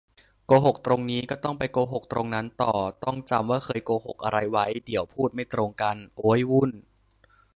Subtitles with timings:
[0.45, 6.71] โกหกตรงนี้ ก็ต้องไปโกหกตรงนั้นต่อ ต้องจำว่าเคยโกหกอะไรไว้ เดี๋ยวพูดไม่ตรงกัน โอ๊ย วุ่น